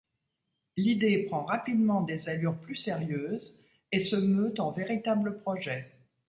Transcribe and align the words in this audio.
L'idée 0.77 1.25
prend 1.25 1.43
rapidement 1.45 2.01
des 2.01 2.27
allures 2.27 2.57
plus 2.59 2.75
sérieuses 2.75 3.59
et 3.91 3.99
se 3.99 4.15
meut 4.15 4.55
en 4.57 4.71
véritable 4.71 5.37
projet. 5.37 5.91